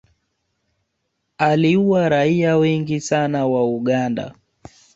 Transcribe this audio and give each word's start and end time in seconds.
aliua 1.37 2.09
raia 2.09 2.57
wengi 2.57 2.99
sana 3.01 3.47
wa 3.47 3.63
uganda 3.69 4.35